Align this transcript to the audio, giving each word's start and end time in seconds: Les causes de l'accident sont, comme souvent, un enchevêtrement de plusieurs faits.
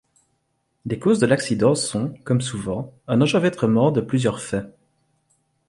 Les 0.87 0.97
causes 0.97 1.19
de 1.19 1.27
l'accident 1.27 1.75
sont, 1.75 2.15
comme 2.23 2.41
souvent, 2.41 2.91
un 3.07 3.21
enchevêtrement 3.21 3.91
de 3.91 4.01
plusieurs 4.01 4.41
faits. 4.41 4.75